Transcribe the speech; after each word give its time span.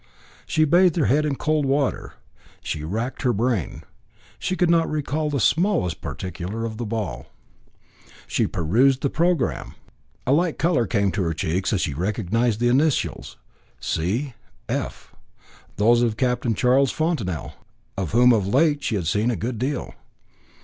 She 0.47 0.65
bathed 0.65 0.95
her 0.95 1.05
head 1.05 1.25
in 1.25 1.35
cold 1.35 1.63
water. 1.63 2.13
She 2.63 2.83
racked 2.83 3.21
her 3.21 3.31
brain. 3.33 3.83
She 4.39 4.55
could 4.55 4.67
not 4.71 4.89
recall 4.89 5.29
the 5.29 5.39
smallest 5.39 6.01
particular 6.01 6.65
of 6.65 6.77
the 6.77 6.87
ball. 6.87 7.27
She 8.25 8.47
perused 8.47 9.03
the 9.03 9.11
programme. 9.11 9.75
A 10.25 10.31
light 10.31 10.57
colour 10.57 10.87
came 10.87 11.09
into 11.13 11.21
her 11.21 11.35
cheek 11.35 11.71
as 11.71 11.81
she 11.81 11.93
recognised 11.93 12.59
the 12.59 12.67
initials 12.67 13.37
"C. 13.79 14.33
F.," 14.67 15.13
those 15.75 16.01
of 16.01 16.17
Captain 16.17 16.55
Charles 16.55 16.89
Fontanel, 16.91 17.53
of 17.95 18.09
whom 18.11 18.33
of 18.33 18.47
late 18.47 18.81
she 18.81 18.95
had 18.95 19.05
seen 19.05 19.29
a 19.29 19.35
good 19.35 19.59
deal. 19.59 19.93